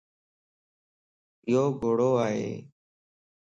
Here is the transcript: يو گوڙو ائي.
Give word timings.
يو 1.51 1.63
گوڙو 1.81 2.11
ائي. 2.23 2.47